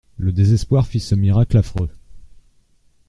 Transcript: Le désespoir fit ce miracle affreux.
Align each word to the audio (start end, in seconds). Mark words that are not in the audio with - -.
Le 0.17 0.31
désespoir 0.31 0.87
fit 0.87 0.99
ce 0.99 1.13
miracle 1.13 1.57
affreux. 1.59 1.89